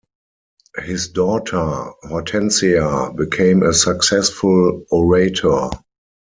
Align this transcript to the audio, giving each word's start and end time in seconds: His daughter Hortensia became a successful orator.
His 0.77 1.09
daughter 1.09 1.91
Hortensia 2.05 3.13
became 3.15 3.61
a 3.61 3.71
successful 3.71 4.83
orator. 4.89 5.69